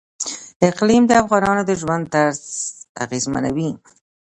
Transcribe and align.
اقلیم 0.69 1.03
د 1.07 1.11
افغانانو 1.23 1.61
د 1.65 1.71
ژوند 1.81 2.03
طرز 2.13 2.41
اغېزمنوي. 3.03 3.71